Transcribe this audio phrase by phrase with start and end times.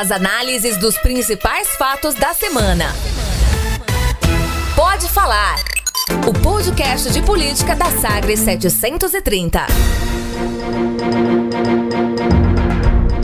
[0.00, 2.86] As análises dos principais fatos da semana.
[4.74, 5.56] Pode falar.
[6.26, 9.66] O podcast de política da Sagres 730.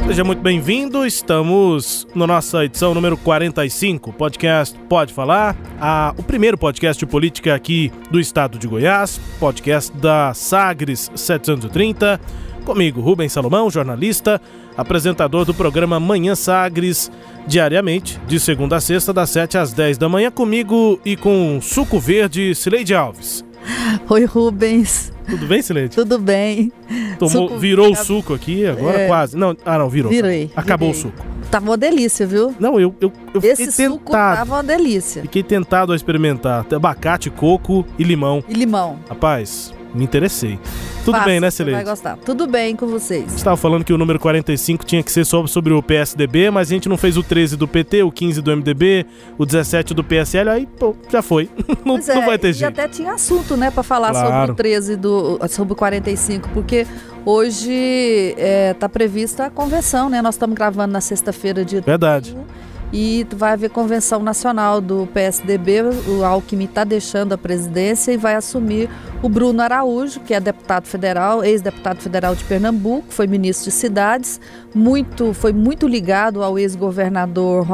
[0.06, 1.06] Seja muito bem-vindo.
[1.06, 7.54] Estamos na nossa edição número 45, podcast Pode Falar, a, o primeiro podcast de política
[7.54, 12.20] aqui do estado de Goiás, podcast da Sagres 730.
[12.66, 14.40] Comigo, Rubens Salomão, jornalista,
[14.76, 17.12] apresentador do programa Manhã Sagres,
[17.46, 22.00] diariamente, de segunda a sexta, das 7 às 10 da manhã, comigo e com Suco
[22.00, 23.44] Verde, Sileide Alves.
[24.10, 25.12] Oi, Rubens.
[25.30, 25.94] Tudo bem, Sileide?
[25.94, 26.72] Tudo bem.
[27.20, 29.36] Tomou, suco, virou o suco aqui, agora é, quase.
[29.36, 30.10] Não, ah, não, virou.
[30.10, 30.50] Virei.
[30.56, 31.08] Acabou virei.
[31.08, 31.24] o suco.
[31.48, 32.52] Tava uma delícia, viu?
[32.58, 34.38] Não, eu, eu, eu Esse fiquei suco tentado.
[34.38, 35.22] tava uma delícia.
[35.22, 38.42] Fiquei tentado a experimentar abacate, coco e limão.
[38.48, 38.98] E limão.
[39.08, 40.58] Rapaz, me interessei.
[41.06, 41.76] Tudo Fácil, bem, né, Celeste?
[41.76, 42.16] vai gostar.
[42.16, 43.24] Tudo bem com vocês.
[43.30, 46.68] Você estava falando que o número 45 tinha que ser só sobre o PSDB, mas
[46.68, 49.06] a gente não fez o 13 do PT, o 15 do MDB,
[49.38, 51.48] o 17 do PSL, aí pô, já foi.
[51.86, 52.72] não, é, não vai ter e jeito.
[52.72, 54.28] até tinha assunto, né, pra falar Claro.
[54.30, 55.38] sobre o 13 do.
[55.48, 56.84] sobre o 45, porque
[57.24, 60.20] hoje é, tá prevista a convenção, né?
[60.20, 62.30] Nós estamos gravando na sexta-feira, dia Verdade.
[62.32, 62.46] 31,
[62.92, 65.82] E vai haver convenção nacional do PSDB.
[66.08, 68.88] O Alckmin está deixando a presidência e vai assumir
[69.22, 74.40] o Bruno Araújo, que é deputado federal, ex-deputado federal de Pernambuco, foi ministro de cidades,
[74.74, 77.66] muito, foi muito ligado ao ex-governador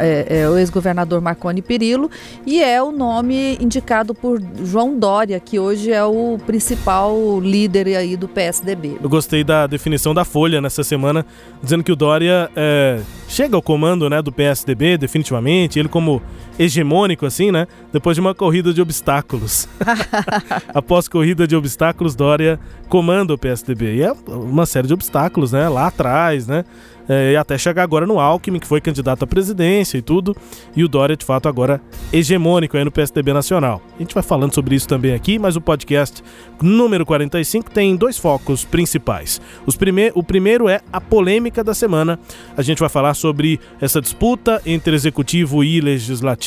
[0.00, 2.10] é, é, o ex-governador Marconi Perillo
[2.46, 8.16] e é o nome indicado por João Dória, que hoje é o principal líder aí
[8.16, 8.98] do PSDB.
[9.02, 11.26] Eu gostei da definição da Folha nessa semana,
[11.62, 14.55] dizendo que o Dória é, chega ao comando né, do PSDB,
[14.98, 16.22] definitivamente, ele como
[16.58, 17.66] hegemônico, assim, né?
[17.92, 19.68] Depois de uma corrida de obstáculos.
[20.74, 23.96] Após corrida de obstáculos, Dória comanda o PSDB.
[23.96, 25.68] E é uma série de obstáculos, né?
[25.68, 26.64] Lá atrás, né?
[27.08, 30.36] É, e até chegar agora no Alckmin, que foi candidato à presidência e tudo.
[30.74, 31.80] E o Dória, de fato, agora
[32.12, 33.80] hegemônico aí no PSDB nacional.
[33.96, 36.22] A gente vai falando sobre isso também aqui, mas o podcast
[36.60, 39.40] número 45 tem dois focos principais.
[39.64, 42.18] Os prime o primeiro é a polêmica da semana.
[42.56, 46.45] A gente vai falar sobre essa disputa entre executivo e legislativo,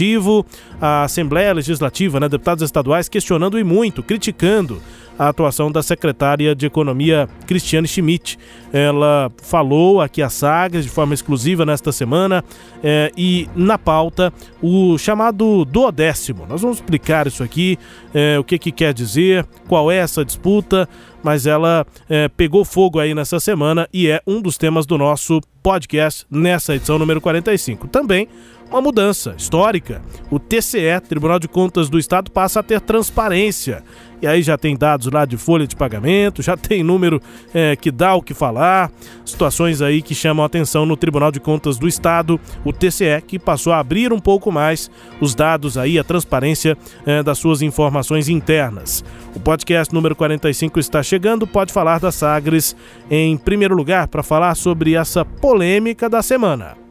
[0.79, 4.81] a Assembleia Legislativa, né, deputados estaduais questionando e muito, criticando
[5.19, 8.39] a atuação da secretária de Economia Cristiane Schmidt.
[8.71, 12.41] Ela falou aqui a Sagres de forma exclusiva nesta semana
[12.81, 16.45] eh, e na pauta o chamado duodécimo.
[16.47, 17.77] Nós vamos explicar isso aqui,
[18.13, 20.87] eh, o que, que quer dizer, qual é essa disputa,
[21.21, 25.41] mas ela eh, pegou fogo aí nessa semana e é um dos temas do nosso
[25.61, 27.89] podcast nessa edição número 45.
[27.89, 28.29] Também
[28.69, 30.01] uma mudança histórica.
[30.29, 33.83] O TCE, Tribunal de Contas do Estado, passa a ter transparência.
[34.21, 37.21] E aí já tem dados lá de folha de pagamento, já tem número
[37.53, 38.91] eh, que dá o que falar,
[39.25, 43.39] situações aí que chamam a atenção no Tribunal de Contas do Estado, o TCE, que
[43.39, 44.91] passou a abrir um pouco mais
[45.21, 49.05] os dados aí, a transparência eh, das suas informações internas.
[49.33, 52.75] O podcast número 45 está chegando, pode falar da Sagres
[53.09, 56.88] em primeiro lugar para falar sobre essa polêmica da semana.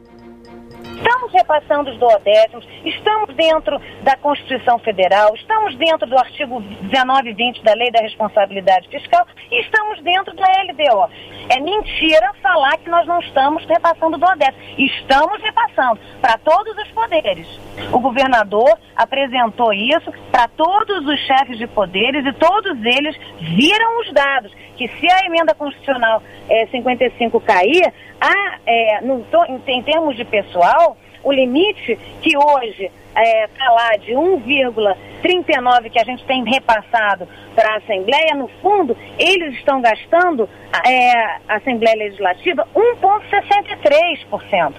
[1.49, 7.33] Estamos repassando os duodécimos, estamos dentro da Constituição Federal, estamos dentro do artigo 19 e
[7.33, 11.09] 20 da Lei da Responsabilidade Fiscal e estamos dentro da LDO.
[11.49, 14.59] É mentira falar que nós não estamos repassando o duodécimo.
[14.77, 17.47] Estamos repassando para todos os poderes.
[17.91, 24.13] O governador apresentou isso para todos os chefes de poderes e todos eles viram os
[24.13, 24.53] dados.
[24.77, 30.23] Que se a emenda constitucional eh, 55 cair, há, eh, no em, em termos de
[30.23, 37.73] pessoal, o limite que hoje está lá de 1,39 que a gente tem repassado para
[37.73, 40.47] a Assembleia, no fundo, eles estão gastando,
[40.85, 41.11] é,
[41.47, 44.73] a Assembleia Legislativa, 1,63%,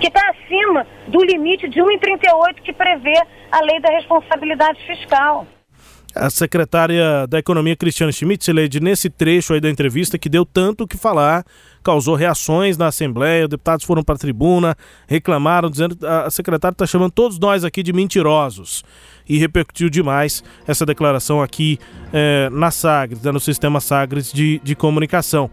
[0.00, 3.18] que está acima do limite de 1,38 que prevê
[3.50, 5.46] a lei da responsabilidade fiscal.
[6.18, 10.84] A secretária da Economia, Cristiane Schmidt, Leide, nesse trecho aí da entrevista que deu tanto
[10.84, 11.44] o que falar,
[11.84, 14.74] causou reações na Assembleia, deputados foram para a tribuna,
[15.06, 18.82] reclamaram, dizendo que a secretária está chamando todos nós aqui de mentirosos.
[19.28, 21.78] E repercutiu demais essa declaração aqui
[22.10, 25.50] eh, na Sagres, né, no sistema Sagres de, de comunicação.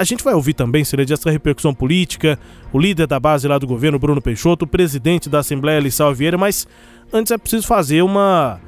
[0.00, 2.36] A gente vai ouvir também, Cileide, essa repercussão política,
[2.72, 6.36] o líder da base lá do governo, Bruno Peixoto, o presidente da Assembleia, Lissau Vieira,
[6.36, 6.66] mas
[7.12, 8.58] antes é preciso fazer uma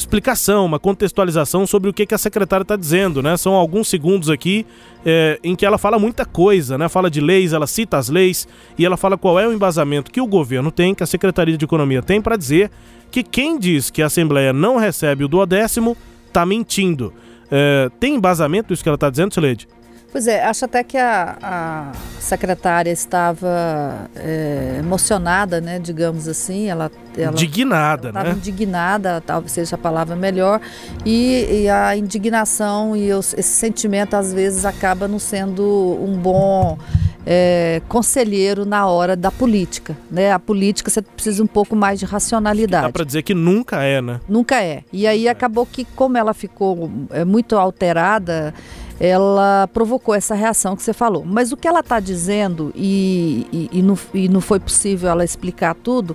[0.00, 3.36] explicação, uma contextualização sobre o que, a secretária está dizendo, né?
[3.36, 4.66] São alguns segundos aqui
[5.04, 6.88] é, em que ela fala muita coisa, né?
[6.88, 8.48] Fala de leis, ela cita as leis
[8.78, 11.64] e ela fala qual é o embasamento que o governo tem, que a Secretaria de
[11.64, 12.70] Economia tem para dizer
[13.10, 17.12] que quem diz que a Assembleia não recebe o duodécimo está mentindo.
[17.50, 19.68] É, tem embasamento isso que ela está dizendo, Sileide?
[20.12, 26.90] Pois é, acho até que a, a secretária estava é, emocionada, né, digamos assim, ela...
[27.16, 28.32] ela indignada, ela né?
[28.32, 30.60] indignada, talvez seja a palavra melhor,
[31.06, 35.62] e, e a indignação e os, esse sentimento às vezes acaba não sendo
[36.02, 36.76] um bom
[37.24, 39.96] é, conselheiro na hora da política.
[40.10, 40.32] Né?
[40.32, 42.86] A política você precisa um pouco mais de racionalidade.
[42.86, 44.20] Dá para dizer que nunca é, né?
[44.28, 44.82] Nunca é.
[44.92, 48.54] E aí acabou que, como ela ficou é, muito alterada,
[49.00, 51.24] ela provocou essa reação que você falou.
[51.24, 55.24] Mas o que ela está dizendo, e, e, e, não, e não foi possível ela
[55.24, 56.14] explicar tudo,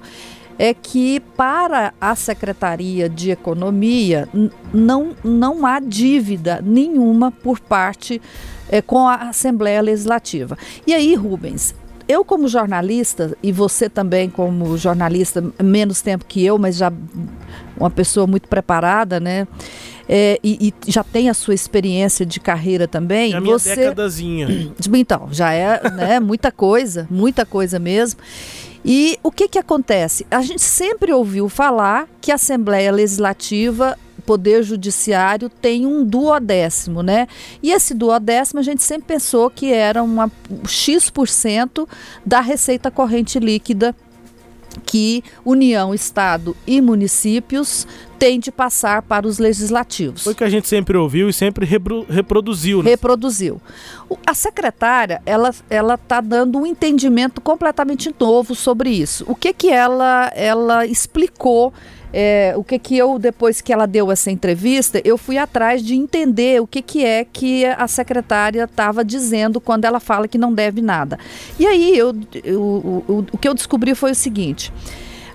[0.57, 4.29] é que para a Secretaria de Economia
[4.71, 8.21] não, não há dívida nenhuma por parte
[8.69, 10.57] é, com a Assembleia Legislativa.
[10.85, 11.75] E aí, Rubens,
[12.07, 16.93] eu como jornalista e você também como jornalista menos tempo que eu, mas já
[17.77, 19.47] uma pessoa muito preparada, né?
[20.07, 23.33] É, e, e, já tem a sua experiência de carreira também.
[23.33, 23.75] É a minha você...
[23.75, 24.47] décadazinha.
[24.95, 28.19] Então, já é né, muita coisa, muita coisa mesmo.
[28.83, 30.25] E o que, que acontece?
[30.31, 37.27] A gente sempre ouviu falar que a Assembleia Legislativa Poder Judiciário tem um duodécimo, né?
[37.61, 40.31] E esse duodécimo a gente sempre pensou que era uma
[40.67, 41.87] X%
[42.25, 43.95] da receita corrente líquida
[44.83, 47.87] que União, Estado e municípios
[48.17, 50.23] têm de passar para os legislativos.
[50.23, 51.65] Foi o que a gente sempre ouviu e sempre
[52.09, 52.81] reproduziu.
[52.81, 52.91] Né?
[52.91, 53.61] Reproduziu.
[54.25, 59.25] A secretária, ela ela está dando um entendimento completamente novo sobre isso.
[59.27, 61.73] O que que ela ela explicou
[62.17, 65.95] é, o que que eu, depois que ela deu essa entrevista, eu fui atrás de
[65.95, 70.53] entender o que que é que a secretária estava dizendo quando ela fala que não
[70.53, 71.19] deve nada.
[71.59, 74.71] E aí, eu, eu, o, o que eu descobri foi o seguinte,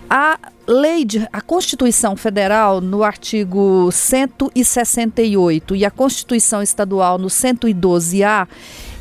[0.08, 8.48] a lei de, a Constituição Federal no artigo 168 e a Constituição Estadual no 112A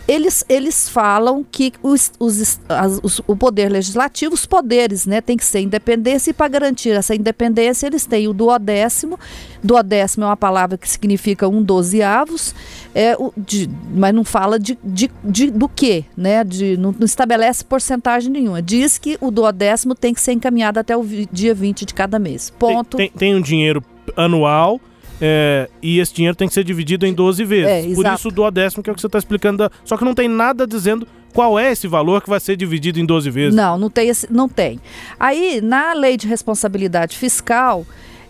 [0.10, 5.38] eles, eles falam que os, os, as, os, o poder legislativo, os poderes, né, tem
[5.38, 9.20] que ser independência e para garantir essa independência eles têm o duodécimo.
[9.64, 12.56] Duodécimo é uma palavra que significa um dozeavos,
[12.96, 16.44] é, o, de, mas não fala de, de, de do que, né?
[16.44, 18.64] De, não, não, estabelece porcentagem nenhuma.
[18.64, 22.50] Diz que o duodécimo tem que ser encaminhado até o dia 20 de cada mês.
[22.50, 22.98] Ponto.
[22.98, 23.84] Tem, tem, tem um dinheiro
[24.18, 24.82] anual
[25.22, 27.92] é, e esse dinheiro tem que ser dividido em 12 vezes.
[27.92, 29.58] É, Por isso o duodécimo, que é o que você está explicando.
[29.58, 29.72] Da...
[29.84, 33.06] Só que não tem nada dizendo qual é esse valor que vai ser dividido em
[33.06, 33.56] 12 vezes.
[33.56, 34.10] Não, não tem.
[34.10, 34.80] Esse, não tem.
[35.20, 37.86] Aí, na lei de responsabilidade fiscal,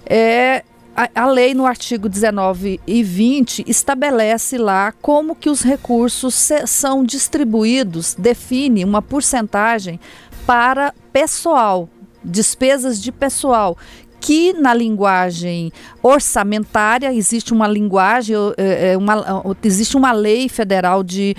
[0.05, 0.63] é,
[0.95, 6.65] a, a, lei no artigo 19 e 20 estabelece lá como que os recursos se,
[6.65, 9.99] são distribuídos, define uma porcentagem
[10.45, 11.87] para pessoal,
[12.23, 13.77] despesas de pessoal,
[14.19, 15.71] que na linguagem
[16.01, 21.35] orçamentária existe uma linguagem, é, é, uma, existe uma lei federal de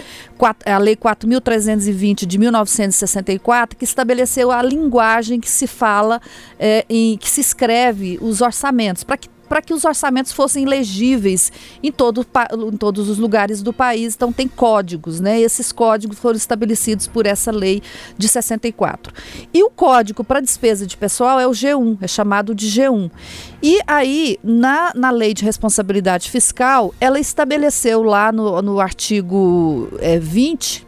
[0.64, 6.20] a lei 4.320 de 1964 que estabeleceu a linguagem que se fala
[6.58, 11.50] é, em que se escreve os orçamentos para que para que os orçamentos fossem legíveis
[11.82, 12.24] em, todo,
[12.72, 14.14] em todos os lugares do país.
[14.14, 15.40] Então, tem códigos, né?
[15.40, 17.82] Esses códigos foram estabelecidos por essa lei
[18.16, 19.12] de 64.
[19.52, 23.10] E o código para despesa de pessoal é o G1, é chamado de G1.
[23.60, 30.16] E aí, na, na lei de responsabilidade fiscal, ela estabeleceu lá no, no artigo é,
[30.16, 30.86] 20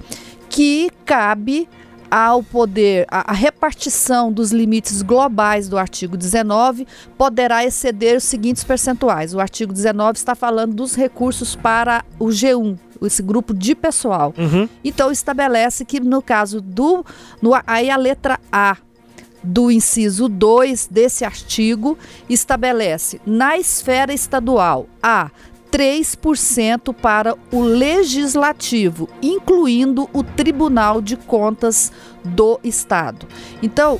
[0.48, 1.68] que cabe
[2.12, 8.62] ao poder, a, a, repartição dos limites globais do artigo 19 poderá exceder os seguintes
[8.62, 9.32] percentuais.
[9.32, 14.34] O artigo 19 está falando dos recursos para o G1, esse grupo de pessoal.
[14.36, 14.69] Uhum.
[14.84, 17.02] Então estabelece que no caso do,
[17.40, 18.76] no, aí a letra A
[19.42, 21.96] do inciso 2 desse artigo
[22.28, 25.31] estabelece na esfera estadual a
[25.72, 31.91] 3% para o legislativo, incluindo o Tribunal de Contas
[32.22, 33.26] do Estado.
[33.62, 33.98] Então,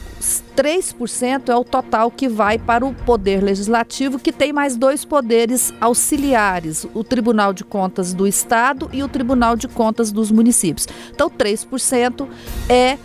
[0.55, 5.73] 3% é o total que vai para o Poder Legislativo, que tem mais dois poderes
[5.81, 10.87] auxiliares: o Tribunal de Contas do Estado e o Tribunal de Contas dos municípios.
[11.11, 12.29] Então, 3%
[12.69, 12.99] é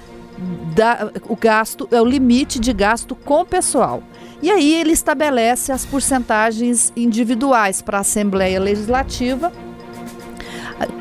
[0.75, 4.03] da, o gasto, é o limite de gasto com pessoal.
[4.41, 9.51] E aí ele estabelece as porcentagens individuais para a Assembleia Legislativa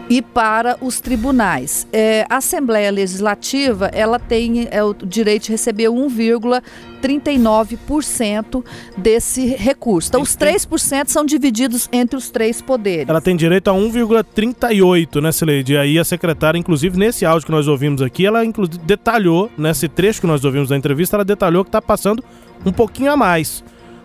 [0.08, 1.86] e para os tribunais.
[1.92, 8.64] É, a Assembleia Legislativa ela tem é, o direito de receber 1,39%
[8.96, 10.08] desse recurso.
[10.08, 13.08] Então, os 3% são divididos entre os três poderes.
[13.08, 15.74] Ela tem direito a 1,38%, né, Sileide?
[15.74, 18.40] E aí a secretária, inclusive, nesse áudio que nós ouvimos aqui, ela
[18.84, 22.22] detalhou, nesse trecho que nós ouvimos da entrevista, ela detalhou que está passando
[22.66, 23.62] um pouquinho a mais.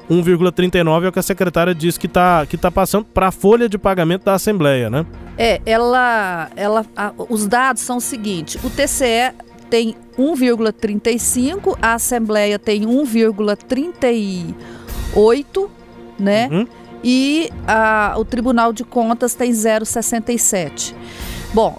[0.10, 3.70] 1,39 é o que a secretária disse que está que tá passando para a folha
[3.70, 5.06] de pagamento da Assembleia, né?
[5.38, 9.34] É, ela, ela, a, os dados são o seguinte: o TCE
[9.70, 15.70] tem 1,35, a Assembleia tem 1,38,
[16.20, 16.50] né?
[16.52, 16.68] Uhum.
[17.04, 20.94] E a, o Tribunal de Contas tem 0,67.
[21.54, 21.78] Bom,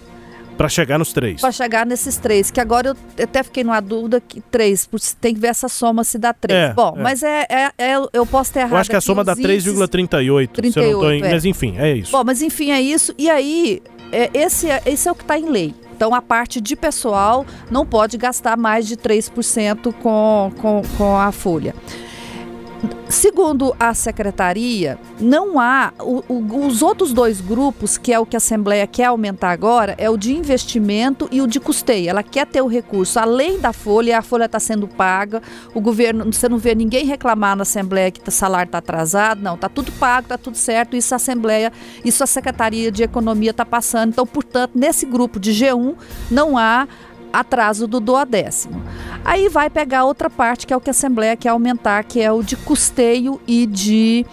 [0.56, 1.40] para chegar nos três.
[1.40, 4.88] Para chegar nesses três, que agora eu até fiquei numa dúvida que três,
[5.20, 6.70] tem que ver essa soma se dá três.
[6.70, 7.02] É, Bom, é.
[7.02, 8.72] mas é, é, é, eu posso ter errado.
[8.72, 11.12] Eu acho que a soma dá 3,38.
[11.12, 11.20] Em...
[11.20, 12.12] Mas enfim, é isso.
[12.12, 13.14] Bom, mas enfim, é isso.
[13.18, 15.74] E aí, é, esse, é, esse é o que está em lei.
[15.94, 21.30] Então, a parte de pessoal não pode gastar mais de 3% com, com, com a
[21.30, 21.74] folha.
[23.08, 25.92] Segundo a secretaria, não há.
[26.00, 29.94] O, o, os outros dois grupos, que é o que a Assembleia quer aumentar agora,
[29.98, 32.08] é o de investimento e o de custeio.
[32.08, 35.42] Ela quer ter o recurso além da folha, a folha está sendo paga,
[35.74, 39.54] o governo, você não vê ninguém reclamar na Assembleia que o salário está atrasado, não,
[39.54, 41.70] está tudo pago, está tudo certo, isso a Assembleia,
[42.04, 44.10] isso a Secretaria de Economia está passando.
[44.10, 45.94] Então, portanto, nesse grupo de G1
[46.30, 46.88] não há
[47.32, 48.82] atraso do duodécimo.
[49.24, 52.30] Aí vai pegar outra parte, que é o que a Assembleia quer aumentar, que é
[52.32, 54.26] o de custeio e de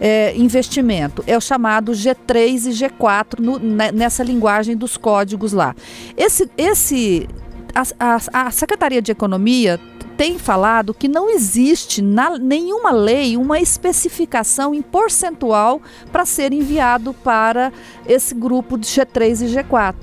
[0.00, 1.24] é, investimento.
[1.26, 5.74] É o chamado G3 e G4 no, nessa linguagem dos códigos lá.
[6.16, 7.28] Esse, esse,
[7.74, 9.80] a, a, a Secretaria de Economia
[10.16, 17.12] tem falado que não existe na nenhuma lei uma especificação em percentual para ser enviado
[17.12, 17.70] para
[18.06, 19.94] esse grupo de G3 e G4.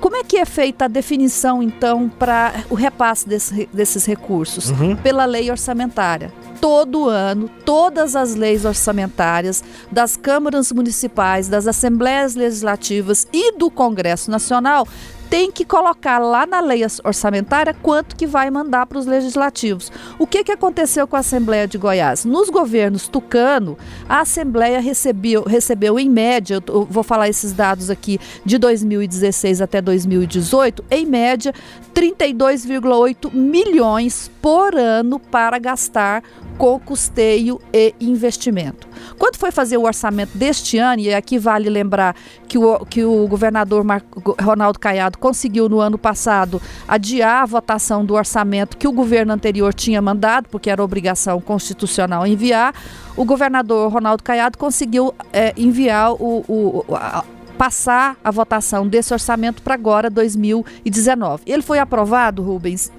[0.00, 4.70] Como é que é feita a definição, então, para o repasse desse, desses recursos?
[4.70, 4.96] Uhum.
[4.96, 6.32] Pela lei orçamentária.
[6.60, 14.30] Todo ano, todas as leis orçamentárias das câmaras municipais, das assembleias legislativas e do Congresso
[14.30, 14.86] Nacional
[15.28, 19.90] tem que colocar lá na lei orçamentária quanto que vai mandar para os legislativos.
[20.18, 22.24] O que, que aconteceu com a Assembleia de Goiás?
[22.24, 23.76] Nos governos Tucano,
[24.08, 29.80] a Assembleia recebeu, recebeu em média, eu vou falar esses dados aqui, de 2016 até
[29.80, 31.52] 2018, em média,
[31.94, 36.22] 32,8 milhões por ano para gastar
[36.56, 38.88] com custeio e investimento.
[39.18, 42.16] Quando foi fazer o orçamento deste ano, e aqui vale lembrar
[42.48, 48.04] que o, que o governador Marco, Ronaldo Caiado conseguiu no ano passado adiar a votação
[48.04, 52.74] do orçamento que o governo anterior tinha mandado, porque era obrigação constitucional enviar,
[53.16, 57.24] o governador Ronaldo Caiado conseguiu é, enviar o, o a,
[57.56, 61.42] passar a votação desse orçamento para agora, 2019.
[61.46, 62.92] Ele foi aprovado, Rubens,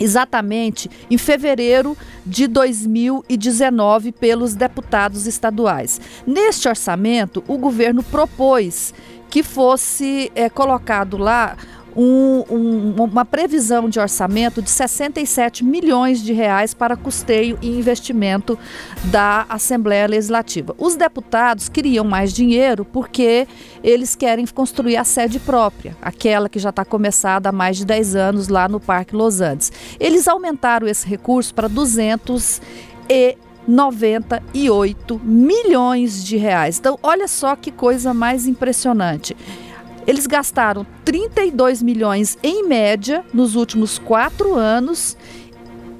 [0.00, 6.00] exatamente em fevereiro de 2019 pelos deputados estaduais.
[6.26, 8.92] Neste orçamento, o governo propôs
[9.28, 11.56] que fosse é, colocado lá
[11.96, 18.58] um, um, uma previsão de orçamento de 67 milhões de reais para custeio e investimento
[19.04, 20.74] da Assembleia Legislativa.
[20.78, 23.48] Os deputados queriam mais dinheiro porque
[23.82, 28.14] eles querem construir a sede própria, aquela que já está começada há mais de 10
[28.14, 29.72] anos lá no Parque Los Andes.
[29.98, 32.60] Eles aumentaram esse recurso para 200
[33.08, 33.36] e
[33.66, 36.78] 98 milhões de reais.
[36.78, 39.36] Então, olha só que coisa mais impressionante.
[40.06, 45.16] Eles gastaram 32 milhões em média nos últimos quatro anos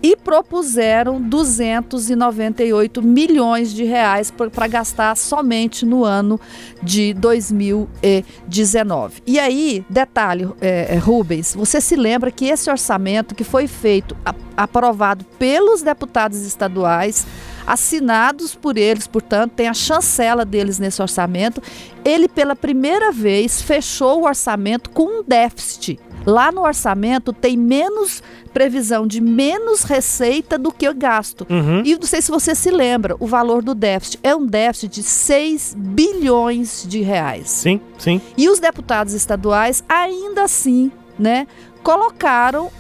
[0.03, 6.41] e propuseram 298 milhões de reais para gastar somente no ano
[6.83, 9.23] de 2019.
[9.27, 14.17] E aí, detalhe, é, é, Rubens, você se lembra que esse orçamento que foi feito,
[14.57, 17.27] aprovado pelos deputados estaduais,
[17.67, 21.61] assinados por eles, portanto, tem a chancela deles nesse orçamento.
[22.05, 25.99] Ele, pela primeira vez, fechou o orçamento com um déficit.
[26.27, 31.47] Lá no orçamento tem menos previsão de menos receita do que o gasto.
[31.49, 31.83] Uhum.
[31.85, 35.03] E não sei se você se lembra, o valor do déficit é um déficit de
[35.05, 37.49] 6 bilhões de reais.
[37.49, 38.21] Sim, sim.
[38.37, 41.47] E os deputados estaduais ainda assim, né,
[41.83, 42.71] colocaram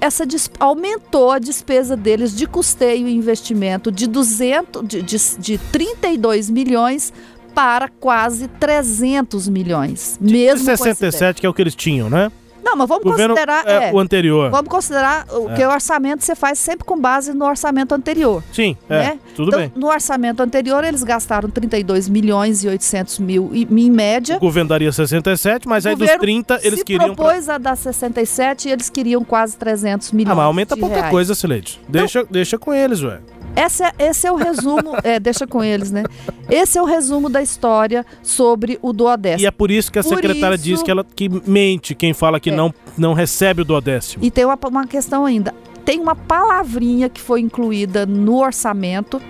[0.00, 0.26] essa
[0.60, 7.12] aumentou a despesa deles de custeio e investimento de 200 de, de, de 32 milhões
[7.54, 10.18] para quase 300 milhões.
[10.20, 12.30] Mesmo de 67 que é o que eles tinham, né?
[12.64, 13.66] Não, mas vamos Governo considerar.
[13.66, 14.50] É, é, o anterior.
[14.50, 15.54] Vamos considerar o é.
[15.54, 18.42] que o orçamento você faz sempre com base no orçamento anterior.
[18.52, 18.98] Sim, é.
[18.98, 19.18] Né?
[19.36, 19.72] Tudo então, bem.
[19.76, 24.36] No orçamento anterior, eles gastaram 32 milhões e 800 mil em média.
[24.36, 27.14] O governo daria 67, mas o aí dos 30 eles se queriam.
[27.14, 27.56] propôs pra...
[27.56, 30.32] a dar 67 e eles queriam quase 300 milhões.
[30.32, 31.10] Ah, mas aumenta pouca reais.
[31.10, 31.80] coisa, Silete.
[31.88, 33.20] Deixa, então, deixa com eles, ué.
[33.56, 36.04] Esse é, esse é o resumo, é, deixa com eles, né?
[36.50, 39.42] Esse é o resumo da história sobre o duodécimo.
[39.42, 40.64] E é por isso que a por secretária isso...
[40.64, 42.54] diz que ela que mente quem fala que é.
[42.54, 44.24] não, não recebe o duodécimo.
[44.24, 45.54] E tem uma, uma questão ainda.
[45.84, 49.20] Tem uma palavrinha que foi incluída no orçamento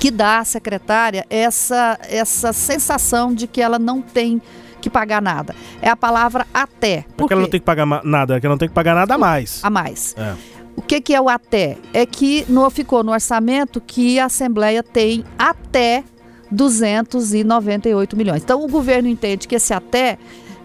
[0.00, 4.40] que dá à secretária essa, essa sensação de que ela não tem
[4.80, 5.54] que pagar nada.
[5.80, 7.06] É a palavra até.
[7.16, 9.18] Porque ela não tem que pagar nada, que ela não tem que pagar nada a
[9.18, 9.64] mais.
[9.64, 10.14] A mais.
[10.18, 10.34] É.
[10.76, 11.78] O que, que é o até?
[11.92, 16.04] É que no, ficou no orçamento que a Assembleia tem até
[16.50, 18.42] 298 milhões.
[18.42, 20.18] Então o governo entende que esse até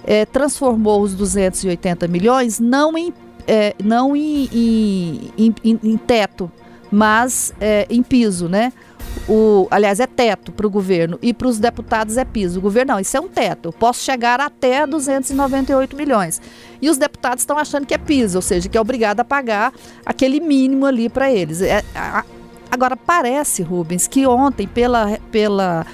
[0.04, 3.14] é, transformou os 280 milhões não em,
[3.48, 4.50] é, não em,
[5.38, 6.52] em, em, em teto,
[6.92, 8.74] mas é, em piso, né?
[9.28, 12.60] O, aliás, é teto para o governo e para os deputados é piso.
[12.60, 13.68] O governo não, isso é um teto.
[13.70, 16.42] Eu posso chegar até 298 milhões.
[16.82, 19.72] E os deputados estão achando que é piso, ou seja, que é obrigado a pagar
[20.06, 21.62] aquele mínimo ali para eles.
[21.62, 22.24] É, a,
[22.72, 25.86] agora, parece, Rubens, que ontem, pela, pela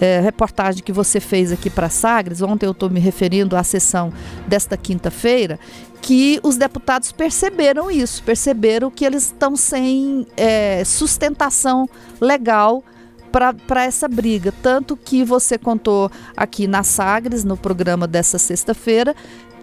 [0.00, 4.12] é, reportagem que você fez aqui para Sagres, ontem eu estou me referindo à sessão
[4.46, 5.58] desta quinta-feira,
[6.04, 11.88] que os deputados perceberam isso, perceberam que eles estão sem é, sustentação
[12.20, 12.84] legal
[13.32, 14.52] para essa briga.
[14.62, 19.16] Tanto que você contou aqui na Sagres, no programa dessa sexta-feira,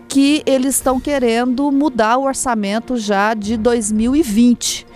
[0.10, 4.88] que eles estão querendo mudar o orçamento já de 2020.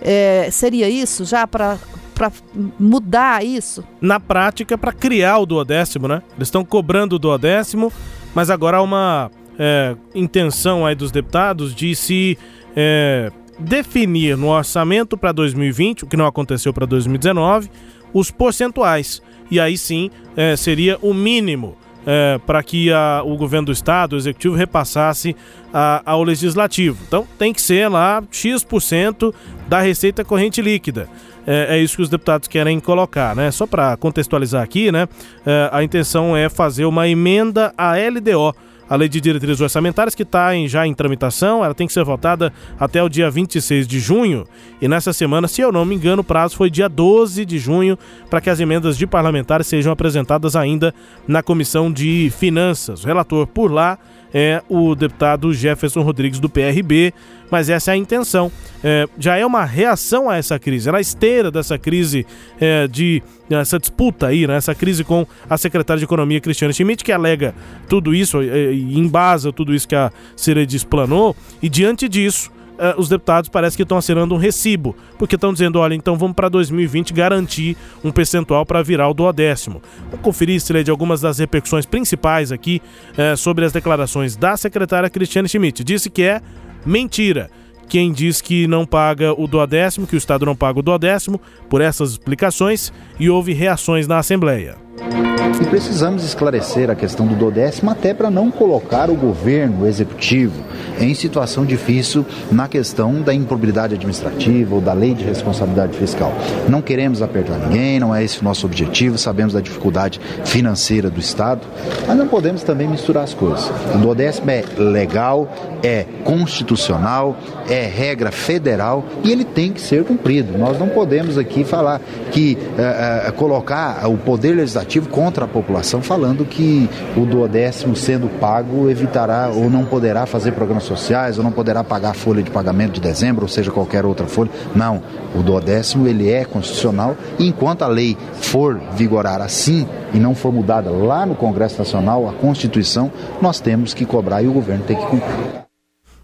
[0.00, 1.78] É, seria isso já para
[2.14, 2.32] para
[2.78, 3.84] mudar isso?
[4.00, 6.22] Na prática, para criar o duodécimo, né?
[6.34, 7.92] Eles estão cobrando o duodécimo,
[8.34, 12.38] mas agora há uma é, intenção aí dos deputados de se
[12.74, 17.70] é, definir no orçamento para 2020, o que não aconteceu para 2019,
[18.12, 19.22] os percentuais.
[19.50, 24.14] E aí sim é, seria o mínimo é, para que a, o governo do estado,
[24.14, 25.34] o executivo, repassasse
[25.72, 26.98] a, ao legislativo.
[27.06, 29.32] Então tem que ser lá X%
[29.68, 31.08] da receita corrente líquida
[31.46, 33.50] é, é isso que os deputados querem colocar, né?
[33.50, 35.06] Só para contextualizar aqui, né?
[35.46, 38.54] É, a intenção é fazer uma emenda à LDO
[38.88, 42.52] a Lei de Diretrizes Orçamentárias, que está já em tramitação, ela tem que ser votada
[42.78, 44.46] até o dia 26 de junho.
[44.80, 47.98] E nessa semana, se eu não me engano, o prazo foi dia 12 de junho
[48.30, 50.94] para que as emendas de parlamentares sejam apresentadas ainda
[51.26, 53.02] na Comissão de Finanças.
[53.02, 53.98] O relator por lá
[54.32, 57.12] é o deputado Jefferson Rodrigues do PRB,
[57.50, 58.50] mas essa é a intenção.
[58.82, 62.26] É, já é uma reação a essa crise, é na esteira dessa crise
[62.60, 67.04] é, de essa disputa aí, né, essa crise com a secretária de Economia Cristiane Schmidt,
[67.04, 67.54] que alega
[67.88, 73.00] tudo isso é, e embasa tudo isso que a Ciredes planou, e diante disso uh,
[73.00, 76.48] os deputados parece que estão assinando um recibo, porque estão dizendo, olha, então vamos para
[76.48, 79.82] 2020 garantir um percentual para virar o duodécimo.
[80.10, 82.80] Vamos conferir, de algumas das repercussões principais aqui
[83.12, 85.84] uh, sobre as declarações da secretária Cristiane Schmidt.
[85.84, 86.40] Disse que é
[86.84, 87.50] mentira
[87.88, 91.80] quem diz que não paga o duodécimo, que o Estado não paga o duodécimo, por
[91.80, 94.85] essas explicações, e houve reações na Assembleia.
[94.98, 100.64] E precisamos esclarecer a questão do dodécimo até para não colocar o governo, o executivo,
[100.98, 106.32] em situação difícil na questão da improbidade administrativa ou da lei de responsabilidade fiscal.
[106.68, 111.20] Não queremos apertar ninguém, não é esse o nosso objetivo, sabemos da dificuldade financeira do
[111.20, 111.66] Estado,
[112.06, 113.70] mas não podemos também misturar as coisas.
[113.94, 115.48] O dodécimo é legal,
[115.82, 117.36] é constitucional,
[117.68, 120.56] é regra federal e ele tem que ser cumprido.
[120.56, 122.00] Nós não podemos aqui falar
[122.32, 128.28] que uh, uh, colocar o poder legislativo contra a população, falando que o duodécimo sendo
[128.38, 132.50] pago evitará ou não poderá fazer programas sociais ou não poderá pagar a folha de
[132.50, 134.50] pagamento de dezembro, ou seja, qualquer outra folha.
[134.74, 135.02] Não,
[135.34, 140.52] o duodécimo ele é constitucional e enquanto a lei for vigorar assim e não for
[140.52, 143.10] mudada lá no Congresso Nacional, a Constituição,
[143.42, 145.65] nós temos que cobrar e o governo tem que cumprir.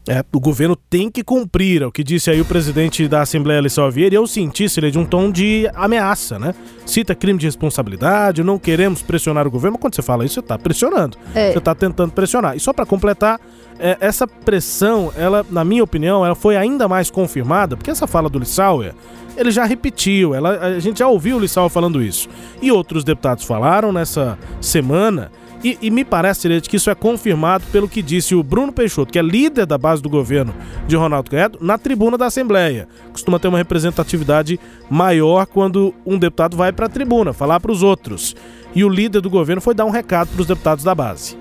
[0.08, 3.60] É, o governo tem que cumprir, é o que disse aí o presidente da Assembleia,
[3.60, 6.52] Alessandro Vieira, e eu senti, seria de um tom de ameaça, né?
[6.84, 10.40] Cita crime de responsabilidade, não queremos pressionar o governo, mas quando você fala isso, você
[10.40, 11.52] está pressionando, é.
[11.52, 12.56] você está tentando pressionar.
[12.56, 13.40] E só para completar,
[13.78, 18.28] é, essa pressão, ela, na minha opinião, ela foi ainda mais confirmada, porque essa fala
[18.28, 18.94] do Lissauer,
[19.36, 22.28] ele já repetiu, ela, a gente já ouviu o Lissauer falando isso.
[22.60, 25.30] E outros deputados falaram nessa semana
[25.62, 29.12] e, e, me parece, Lete, que isso é confirmado pelo que disse o Bruno Peixoto,
[29.12, 30.52] que é líder da base do governo
[30.88, 32.88] de Ronaldo Caiado, na tribuna da Assembleia.
[33.12, 34.58] Costuma ter uma representatividade
[34.90, 38.34] maior quando um deputado vai para a tribuna, falar para os outros.
[38.74, 41.36] E o líder do governo foi dar um recado para os deputados da base.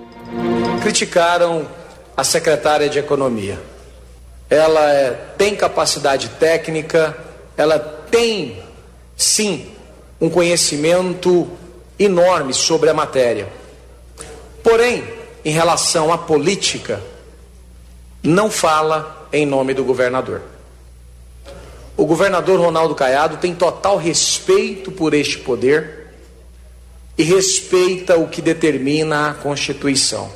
[0.82, 1.66] Criticaram
[2.16, 3.58] a secretária de Economia.
[4.48, 7.16] Ela é, tem capacidade técnica,
[7.56, 8.58] ela tem,
[9.16, 9.66] sim,
[10.20, 11.48] um conhecimento
[11.98, 13.61] enorme sobre a matéria
[14.62, 15.04] Porém,
[15.44, 17.02] em relação à política,
[18.22, 20.42] não fala em nome do governador.
[21.96, 26.08] O governador Ronaldo Caiado tem total respeito por este poder
[27.18, 30.30] e respeita o que determina a Constituição.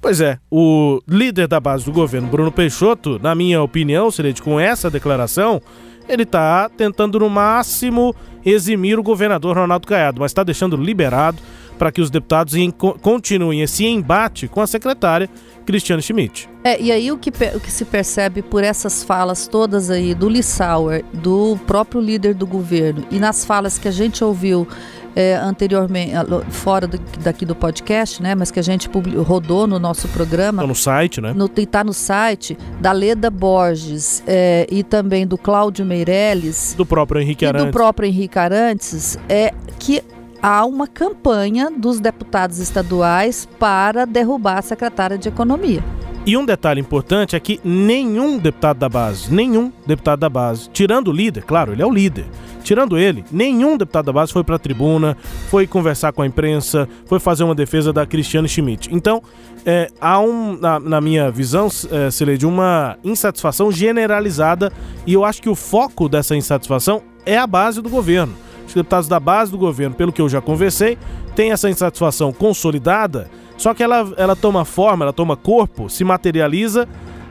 [0.00, 4.58] Pois é, o líder da base do governo, Bruno Peixoto, na minha opinião, seria com
[4.58, 5.62] essa declaração,
[6.08, 11.38] ele está tentando no máximo eximir o governador Ronaldo Caiado, mas está deixando liberado
[11.78, 12.54] para que os deputados
[13.00, 15.28] continuem esse embate com a secretária
[15.64, 16.48] Cristiane Schmidt.
[16.64, 20.28] É, e aí o que, o que se percebe por essas falas todas aí do
[20.28, 24.66] Lissauer, do próprio líder do governo e nas falas que a gente ouviu
[25.14, 26.12] é, anteriormente,
[26.50, 28.34] fora do, daqui do podcast, né?
[28.34, 28.88] Mas que a gente
[29.26, 30.62] rodou no nosso programa.
[30.62, 31.32] Tá no site, né?
[31.34, 36.74] No, tá no site da Leda Borges é, e também do Cláudio Meirelles.
[36.76, 37.64] Do próprio Henrique Arantes.
[37.64, 40.02] E do próprio Henrique Arantes, é que
[40.42, 45.82] há uma campanha dos deputados estaduais para derrubar a secretária de Economia.
[46.24, 51.08] E um detalhe importante é que nenhum deputado da base, nenhum deputado da base, tirando
[51.08, 52.26] o líder, claro, ele é o líder,
[52.62, 55.16] tirando ele, nenhum deputado da base foi para a tribuna,
[55.48, 58.88] foi conversar com a imprensa, foi fazer uma defesa da Cristiane Schmidt.
[58.94, 59.20] Então,
[59.66, 64.72] é, há um, na, na, minha visão, é, de uma insatisfação generalizada
[65.04, 68.32] e eu acho que o foco dessa insatisfação é a base do governo.
[68.66, 70.96] Os deputados da base do governo, pelo que eu já conversei,
[71.34, 73.28] têm essa insatisfação consolidada
[73.62, 76.88] só que ela, ela toma forma, ela toma corpo, se materializa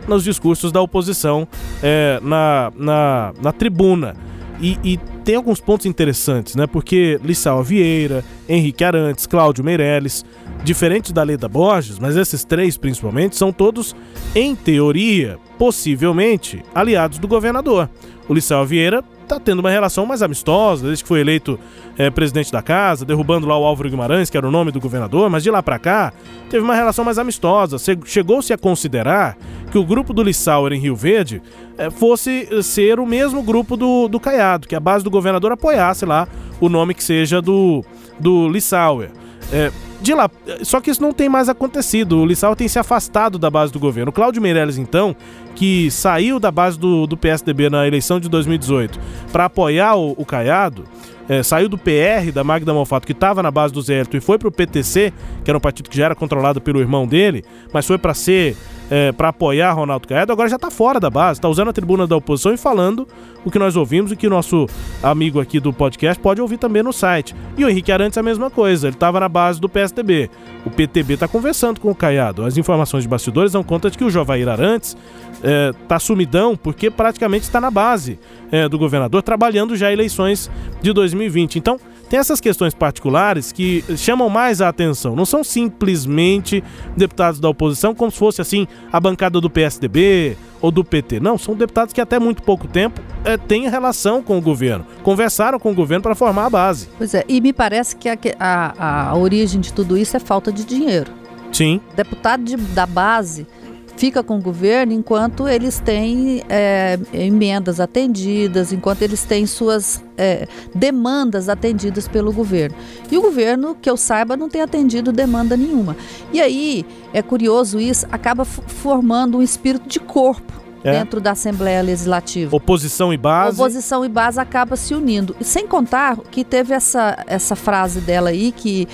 [0.07, 1.45] nos discursos da oposição
[1.83, 4.15] é, na, na, na tribuna.
[4.61, 6.65] E, e, tem alguns pontos interessantes, né?
[6.65, 10.23] Porque Lissau Vieira, Henrique Arantes, Cláudio Meirelles,
[10.63, 13.93] diferente da Leda Borges, mas esses três principalmente, são todos,
[14.33, 17.89] em teoria, possivelmente, aliados do governador.
[18.29, 21.57] O Lissau Vieira está tendo uma relação mais amistosa, desde que foi eleito
[21.97, 25.29] é, presidente da casa, derrubando lá o Álvaro Guimarães, que era o nome do governador,
[25.29, 26.11] mas de lá para cá
[26.49, 27.77] teve uma relação mais amistosa.
[28.05, 29.37] Chegou-se a considerar
[29.71, 31.41] que o grupo do Lissauer em Rio Verde
[31.77, 36.05] é, fosse ser o mesmo grupo do, do Caiado, que a base do governador apoiasse
[36.05, 36.27] lá
[36.59, 37.83] o nome que seja do,
[38.19, 39.11] do Lissauer.
[39.53, 40.29] É, de lá.
[40.63, 42.17] Só que isso não tem mais acontecido.
[42.19, 44.11] O Lissau tem se afastado da base do governo.
[44.11, 45.15] Cláudio Meirelles, então,
[45.55, 48.99] que saiu da base do, do PSDB na eleição de 2018
[49.31, 50.85] para apoiar o, o Caiado,
[51.29, 54.19] é, saiu do PR, da Magda Malfato, que estava na base do Zé Elton, e
[54.19, 57.45] foi para o PTC, que era um partido que já era controlado pelo irmão dele,
[57.71, 58.57] mas foi para ser
[58.91, 62.06] é, para apoiar Ronaldo Caiado, agora já está fora da base, está usando a tribuna
[62.06, 63.08] da oposição e falando
[63.45, 64.67] o que nós ouvimos e que o nosso
[65.01, 67.34] amigo aqui do podcast pode ouvir também no site.
[67.58, 70.30] E o Henrique Arantes a mesma coisa, ele estava na base do PSDB.
[70.65, 72.43] O PTB está conversando com o Caiado.
[72.43, 74.97] As informações de bastidores dão conta de que o Jovair Arantes
[75.36, 78.19] está é, sumidão porque praticamente está na base
[78.51, 80.51] é, do governador, trabalhando já eleições
[80.82, 81.56] de 2020.
[81.56, 81.80] Então,
[82.12, 85.15] tem essas questões particulares que chamam mais a atenção.
[85.15, 86.62] Não são simplesmente
[86.97, 91.21] deputados da oposição, como se fosse assim a bancada do PSDB ou do PT.
[91.21, 95.58] Não, são deputados que até muito pouco tempo é, têm relação com o governo, conversaram
[95.58, 96.89] com o governo para formar a base.
[96.97, 100.52] Pois é, e me parece que a, a, a origem de tudo isso é falta
[100.52, 101.13] de dinheiro.
[101.54, 101.80] Sim.
[101.95, 103.47] Deputado de, da base
[103.95, 110.47] fica com o governo enquanto eles têm é, emendas atendidas, enquanto eles têm suas é,
[110.73, 112.75] demandas atendidas pelo governo.
[113.12, 115.95] E o governo, que eu saiba, não tem atendido demanda nenhuma.
[116.32, 120.62] E aí, é curioso isso, acaba formando um espírito de corpo.
[120.84, 120.93] É.
[120.93, 122.56] dentro da Assembleia Legislativa.
[122.56, 123.62] Oposição e base.
[123.62, 125.36] Oposição e base acaba se unindo.
[125.39, 128.88] E sem contar que teve essa, essa frase dela aí que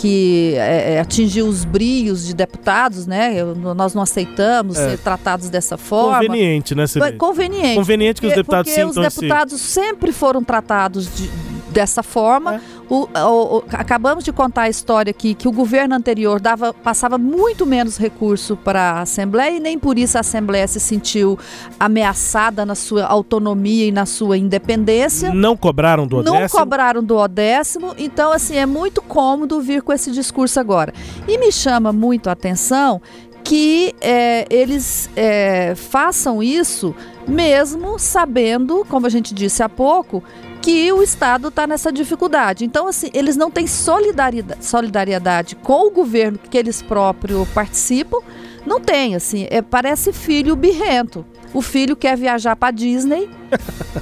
[0.00, 3.34] que é, é, atingiu os brios de deputados, né?
[3.36, 4.90] Eu, nós não aceitamos é.
[4.90, 6.16] ser tratados dessa forma.
[6.16, 7.18] Conveniente, né, Cibete?
[7.18, 7.74] Conveniente.
[7.74, 11.30] Conveniente que os deputados porque sintam os deputados sempre foram tratados de,
[11.70, 12.54] dessa forma.
[12.54, 12.79] É.
[12.90, 17.16] O, o, o, acabamos de contar a história aqui que o governo anterior dava, passava
[17.16, 21.38] muito menos recurso para a Assembleia e nem por isso a Assembleia se sentiu
[21.78, 25.32] ameaçada na sua autonomia e na sua independência.
[25.32, 26.40] Não cobraram do odécimo?
[26.40, 30.92] Não cobraram do odécimo, então assim, é muito cômodo vir com esse discurso agora.
[31.28, 33.00] E me chama muito a atenção
[33.44, 36.94] que é, eles é, façam isso
[37.26, 40.22] mesmo sabendo, como a gente disse há pouco,
[40.62, 42.64] que o Estado está nessa dificuldade.
[42.64, 48.18] Então, assim, eles não têm solidariedade, solidariedade com o governo que eles próprios participam.
[48.66, 51.24] Não tem, assim, é, parece filho birrento.
[51.52, 53.28] O filho quer viajar para Disney,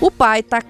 [0.01, 0.61] o pai está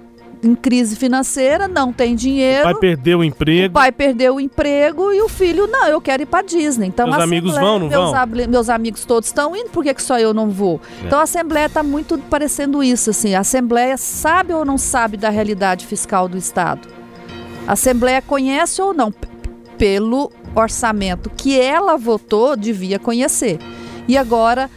[0.42, 2.68] em crise financeira, não tem dinheiro.
[2.68, 3.68] O pai perdeu o emprego.
[3.68, 6.86] O pai perdeu o emprego e o filho, não, eu quero ir para Disney.
[6.86, 8.26] Então, meus amigos vão, não meus, vão?
[8.48, 10.80] Meus amigos todos estão indo, por que, que só eu não vou?
[11.02, 11.06] É.
[11.06, 13.34] Então a Assembleia está muito parecendo isso, assim.
[13.34, 16.88] A Assembleia sabe ou não sabe da realidade fiscal do Estado?
[17.66, 19.12] A Assembleia conhece ou não?
[19.76, 23.58] Pelo orçamento que ela votou, devia conhecer.
[24.06, 24.70] E agora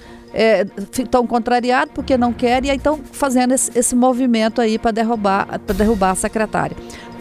[0.92, 5.60] estão é, contrariados porque não querem e estão fazendo esse, esse, movimento aí para derrubar,
[5.76, 6.76] derrubar a secretária.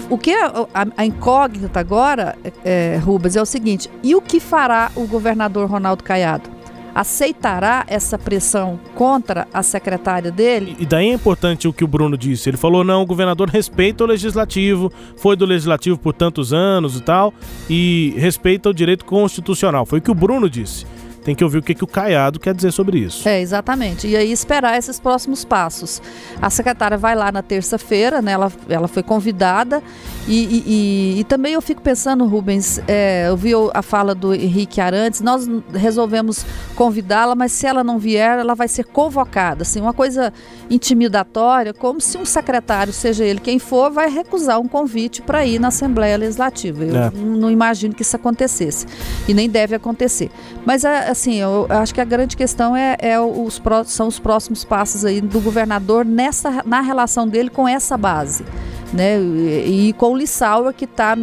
[0.09, 4.41] O que a, a, a incógnita agora, é, Rubens, é o seguinte: e o que
[4.41, 6.61] fará o governador Ronaldo Caiado?
[6.95, 10.77] aceitará essa pressão contra a secretária dele?
[10.79, 12.51] E daí é importante o que o Bruno disse.
[12.51, 17.03] Ele falou: não, o governador respeita o legislativo, foi do legislativo por tantos anos e
[17.03, 17.33] tal,
[17.69, 19.87] e respeita o direito constitucional.
[19.87, 20.85] Foi o que o Bruno disse
[21.31, 23.29] tem que ouvir o que, que o Caiado quer dizer sobre isso.
[23.29, 24.09] É, exatamente.
[24.09, 26.03] E aí esperar esses próximos passos.
[26.43, 28.33] A secretária vai lá na terça-feira, né?
[28.33, 29.81] Ela, ela foi convidada.
[30.27, 34.81] E, e, e, também eu fico pensando, Rubens, é, eu vi a fala do Henrique
[34.81, 39.63] Arantes, nós resolvemos convidá-la, mas se ela não vier, ela vai ser convocada.
[39.63, 40.33] Assim, uma coisa
[40.69, 45.59] intimidatória, como se um secretário, seja ele quem for, vai recusar um convite para ir
[45.59, 46.85] na Assembleia Legislativa.
[46.85, 47.11] Eu é.
[47.11, 48.87] não imagino que isso acontecesse.
[49.29, 50.31] E nem deve acontecer.
[50.65, 54.65] Mas é, assim, eu acho que a grande questão é, é os, são os próximos
[54.65, 58.45] passos aí do governador nessa, na relação dele com essa base.
[58.93, 59.21] Né?
[59.21, 61.15] E, e com o Lissauer, que está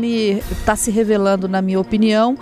[0.65, 2.38] tá se revelando, na minha opinião,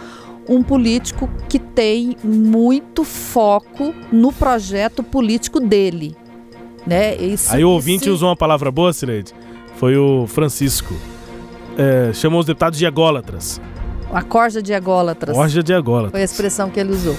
[0.47, 6.15] um político que tem muito foco no projeto político dele.
[6.85, 7.15] Né?
[7.15, 9.33] Isso, Aí o ouvinte usou uma palavra boa, Cileide.
[9.77, 10.93] Foi o Francisco.
[11.77, 13.59] É, chamou os deputados de ególatras.
[14.15, 15.36] A corja de ególatras.
[15.36, 16.12] Corja de ególatras.
[16.12, 17.17] Foi a expressão que ele usou.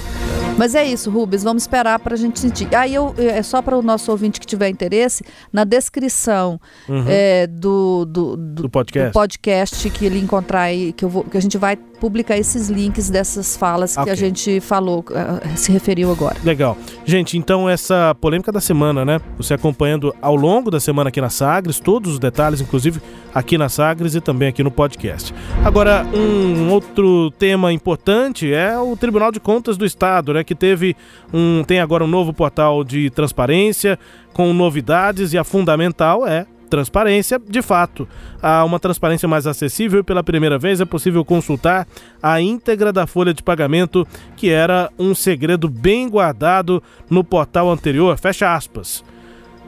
[0.57, 2.73] Mas é isso, Rubens, vamos esperar para a gente sentir.
[2.75, 7.05] Aí eu, é só para o nosso ouvinte que tiver interesse, na descrição uhum.
[7.07, 9.09] é, do, do, do, do, podcast.
[9.11, 12.69] do podcast que ele encontrar aí, que, eu vou, que a gente vai publicar esses
[12.69, 14.05] links dessas falas okay.
[14.05, 16.37] que a gente falou, uh, se referiu agora.
[16.43, 16.77] Legal.
[17.05, 19.19] Gente, então essa polêmica da semana, né?
[19.37, 23.01] Você acompanhando ao longo da semana aqui na Sagres, todos os detalhes, inclusive
[23.33, 25.33] aqui na Sagres e também aqui no podcast.
[25.63, 30.43] Agora, um outro tema importante é o Tribunal de Contas do Estado, né?
[30.43, 30.95] que teve
[31.33, 33.99] um tem agora um novo portal de transparência
[34.33, 38.07] com novidades e a fundamental é transparência, de fato.
[38.41, 41.87] Há uma transparência mais acessível e pela primeira vez é possível consultar
[42.21, 48.17] a íntegra da folha de pagamento, que era um segredo bem guardado no portal anterior.
[48.17, 49.03] Fecha aspas.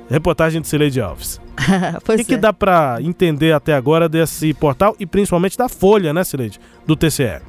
[0.09, 1.39] Reportagem de Cileide Alves.
[1.99, 2.23] o que, é.
[2.23, 6.59] que dá para entender até agora desse portal e principalmente da folha, né, Cileide?
[6.85, 7.48] Do TCE.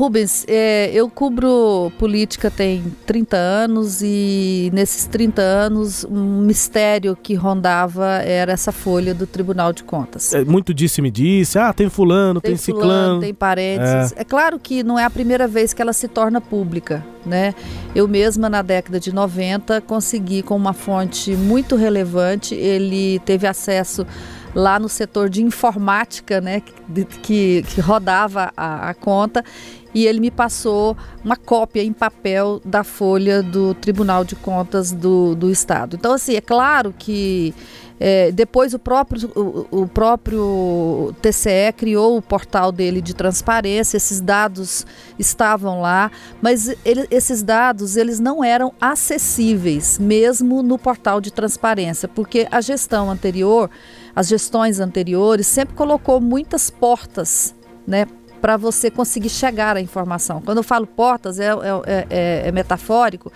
[0.00, 7.34] Rubens, é, eu cubro política tem 30 anos e nesses 30 anos um mistério que
[7.34, 10.32] rondava era essa folha do Tribunal de Contas.
[10.32, 13.20] É, muito disse-me disse, ah, tem fulano, tem, tem fulano, ciclano.
[13.20, 14.12] Tem parênteses.
[14.16, 14.22] É.
[14.22, 17.54] é claro que não é a primeira vez que ela se torna pública, né?
[17.94, 24.06] Eu mesma na década de 90 consegui com uma fonte muito relevante, ele teve acesso
[24.54, 29.44] lá no setor de informática, né, que, que, que rodava a, a, conta,
[29.94, 35.34] e ele me passou uma cópia em papel da folha do Tribunal de Contas do,
[35.34, 35.96] do Estado.
[35.96, 37.54] Então, assim, é claro que
[38.02, 44.22] é, depois o próprio, o, o, próprio TCE criou o portal dele de transparência, esses
[44.22, 44.86] dados
[45.18, 52.08] estavam lá, mas ele, esses dados eles não eram acessíveis, mesmo no portal de transparência,
[52.08, 53.68] porque a gestão anterior,
[54.16, 57.54] as gestões anteriores, sempre colocou muitas portas
[57.86, 58.06] né,
[58.40, 60.40] para você conseguir chegar à informação.
[60.40, 61.50] Quando eu falo portas, é, é,
[61.86, 63.32] é, é, é metafórico,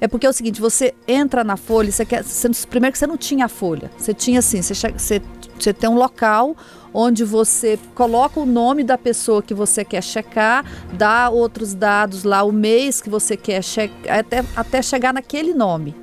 [0.00, 3.06] é porque é o seguinte, você entra na folha, você quer, você, primeiro que você
[3.06, 5.22] não tinha a folha, você tinha assim, você, você,
[5.58, 6.56] você tem um local
[6.92, 10.64] onde você coloca o nome da pessoa que você quer checar,
[10.94, 15.94] dá outros dados lá, o mês que você quer checar, até, até chegar naquele nome.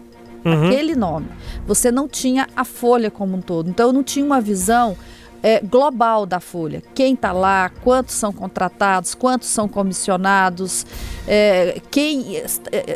[0.46, 0.68] Uhum.
[0.68, 1.28] Aquele nome.
[1.66, 3.70] Você não tinha a folha como um todo.
[3.70, 4.98] Então eu não tinha uma visão
[5.44, 6.82] é, global da Folha.
[6.96, 10.86] Quem está lá, quantos são contratados, quantos são comissionados,
[11.28, 12.46] é, quem é,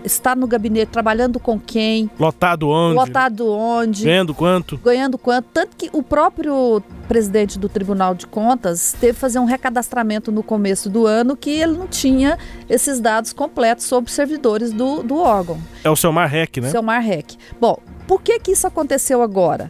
[0.05, 2.09] está no gabinete trabalhando com quem.
[2.17, 2.95] Lotado onde?
[2.95, 4.05] Lotado onde.
[4.05, 4.77] Ganhando quanto?
[4.77, 5.49] Ganhando quanto.
[5.53, 10.41] Tanto que o próprio presidente do Tribunal de Contas teve que fazer um recadastramento no
[10.41, 12.37] começo do ano que ele não tinha
[12.69, 15.57] esses dados completos sobre servidores do, do órgão.
[15.83, 16.69] É o seu Marrec, né?
[16.69, 17.37] Seu Marrec.
[17.59, 19.69] Bom, por que que isso aconteceu agora?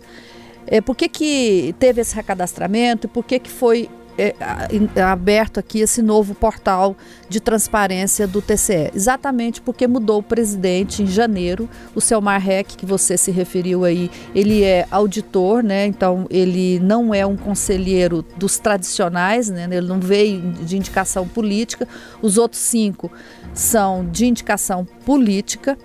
[0.68, 4.34] É, por que, que teve esse recadastramento e por que, que foi é,
[5.02, 6.98] aberto aqui esse novo portal
[7.30, 8.92] de transparência do TCE?
[8.94, 14.10] Exatamente porque mudou o presidente em janeiro, o Selmar Reck, que você se referiu aí,
[14.34, 15.86] ele é auditor, né?
[15.86, 19.68] Então ele não é um conselheiro dos tradicionais, né?
[19.70, 21.88] Ele não veio de indicação política.
[22.22, 23.12] Os outros cinco
[23.54, 25.78] são de indicação política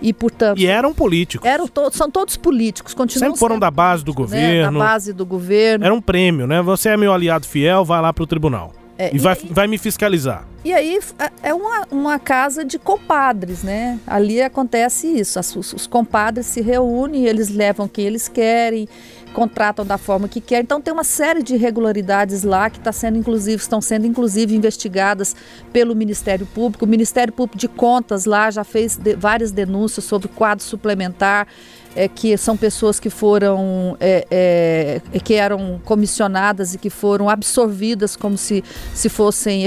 [0.00, 4.14] e portanto e eram políticos eram são todos políticos continuam sempre foram da base do
[4.14, 4.78] governo né?
[4.78, 8.12] da base do governo era um prêmio né você é meu aliado fiel vai lá
[8.12, 10.44] para o tribunal É, e, vai, e, vai me fiscalizar.
[10.62, 11.00] E aí
[11.42, 13.98] é uma, uma casa de compadres, né?
[14.06, 15.38] Ali acontece isso.
[15.38, 18.86] As, os, os compadres se reúnem, eles levam quem eles querem,
[19.32, 20.62] contratam da forma que querem.
[20.62, 25.34] Então tem uma série de irregularidades lá que está sendo inclusive estão sendo inclusive investigadas
[25.72, 26.84] pelo Ministério Público.
[26.84, 31.46] O Ministério Público de Contas lá já fez de, várias denúncias sobre quadro suplementar
[31.94, 38.16] é, que são pessoas que foram é, é, que eram comissionadas e que foram absorvidas
[38.16, 38.62] como se,
[38.94, 39.66] se fossem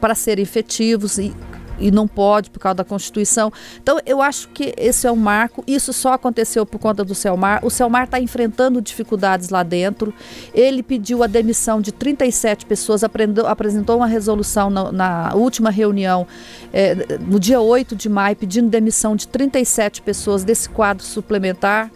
[0.00, 1.34] para serem efetivos e
[1.78, 3.52] e não pode por causa da Constituição.
[3.82, 5.62] Então, eu acho que esse é um marco.
[5.66, 7.64] Isso só aconteceu por conta do Selmar.
[7.64, 10.12] O Selmar está enfrentando dificuldades lá dentro.
[10.54, 16.26] Ele pediu a demissão de 37 pessoas, aprendeu, apresentou uma resolução na, na última reunião,
[16.72, 21.90] é, no dia 8 de maio, pedindo demissão de 37 pessoas desse quadro suplementar.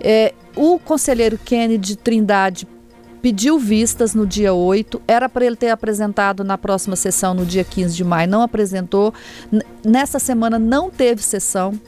[0.00, 2.66] É, o conselheiro Kennedy Trindade
[3.22, 7.64] pediu vistas no dia 8, era para ele ter apresentado na próxima sessão, no dia
[7.64, 9.12] 15 de maio, não apresentou.
[9.84, 11.78] Nessa semana não teve sessão,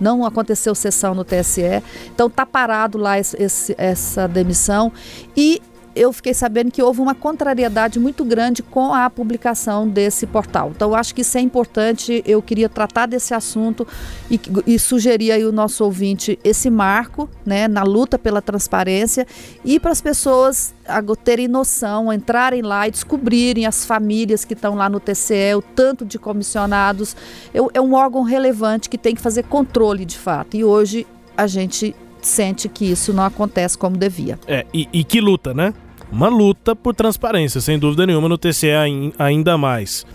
[0.00, 1.82] não aconteceu sessão no TSE,
[2.12, 4.92] então está parado lá esse, essa demissão.
[5.36, 5.62] E
[5.94, 10.72] eu fiquei sabendo que houve uma contrariedade muito grande com a publicação desse portal.
[10.74, 12.22] Então, acho que isso é importante.
[12.26, 13.86] Eu queria tratar desse assunto
[14.30, 19.26] e, e sugerir aí o nosso ouvinte esse marco né, na luta pela transparência
[19.64, 20.74] e para as pessoas
[21.22, 26.04] terem noção, entrarem lá e descobrirem as famílias que estão lá no TCE, o tanto
[26.04, 27.16] de comissionados.
[27.52, 30.56] Eu, é um órgão relevante que tem que fazer controle de fato.
[30.56, 34.38] E hoje a gente sente que isso não acontece como devia.
[34.46, 35.74] É, e, e que luta, né?
[36.14, 38.70] Uma luta por transparência, sem dúvida nenhuma, no TCE
[39.18, 40.06] ainda mais.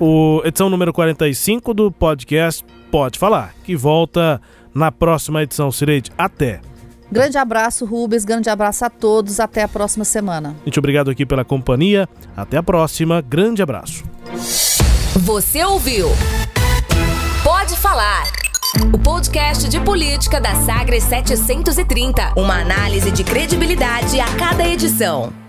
[0.00, 4.40] O edição número 45 do podcast Pode Falar, que volta
[4.74, 5.70] na próxima edição.
[5.70, 6.60] Sireide, até!
[7.10, 8.24] Grande abraço, Rubens.
[8.24, 9.38] Grande abraço a todos.
[9.38, 10.56] Até a próxima semana.
[10.64, 12.08] Muito obrigado aqui pela companhia.
[12.36, 13.20] Até a próxima.
[13.20, 14.02] Grande abraço.
[15.20, 16.08] Você ouviu?
[17.44, 18.24] Pode falar.
[18.92, 22.32] O podcast de política da Sagres 730.
[22.36, 25.43] Uma análise de credibilidade a cada edição.